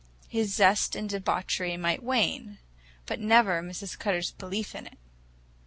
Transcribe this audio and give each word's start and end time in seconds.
His 0.27 0.51
zest 0.55 0.95
in 0.95 1.05
debauchery 1.05 1.77
might 1.77 2.01
wane, 2.01 2.57
but 3.05 3.19
never 3.19 3.61
Mrs. 3.61 3.99
Cutter's 3.99 4.31
belief 4.31 4.73
in 4.73 4.87
it. 4.87 4.97